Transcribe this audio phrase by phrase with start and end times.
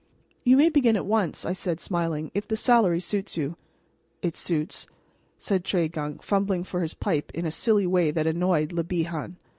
[0.43, 3.55] "You may begin at once," I said, smiling, "if the salary suits you?"
[4.23, 4.87] "It suits,"
[5.37, 9.35] said Tregunc, fumbling for his pipe in a silly way that annoyed Le Bihan.